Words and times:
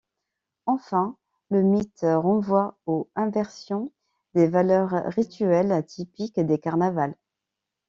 Enfin, 0.65 1.15
le 1.51 1.61
mythe 1.61 1.99
renvoie 2.01 2.75
aux 2.87 3.07
inversions 3.15 3.91
des 4.33 4.47
valeurs 4.47 4.89
rituelles, 5.13 5.85
typiques 5.85 6.39
des 6.39 6.57
carnavals. 6.57 7.13